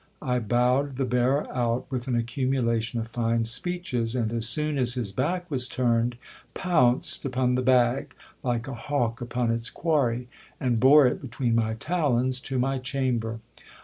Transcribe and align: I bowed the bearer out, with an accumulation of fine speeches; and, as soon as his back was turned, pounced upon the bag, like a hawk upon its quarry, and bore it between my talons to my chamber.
I 0.23 0.39
bowed 0.39 0.95
the 0.97 1.05
bearer 1.05 1.45
out, 1.55 1.85
with 1.91 2.07
an 2.07 2.15
accumulation 2.15 2.99
of 2.99 3.07
fine 3.07 3.45
speeches; 3.45 4.15
and, 4.15 4.31
as 4.33 4.49
soon 4.49 4.79
as 4.79 4.95
his 4.95 5.11
back 5.11 5.45
was 5.51 5.67
turned, 5.67 6.17
pounced 6.55 7.23
upon 7.23 7.53
the 7.53 7.61
bag, 7.61 8.15
like 8.41 8.67
a 8.67 8.73
hawk 8.73 9.21
upon 9.21 9.51
its 9.51 9.69
quarry, 9.69 10.27
and 10.59 10.79
bore 10.79 11.05
it 11.05 11.21
between 11.21 11.53
my 11.53 11.75
talons 11.75 12.39
to 12.39 12.57
my 12.57 12.79
chamber. 12.79 13.41